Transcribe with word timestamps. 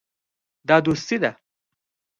دا 0.67 0.77
دوستي 0.85 1.17
ده. 1.23 1.31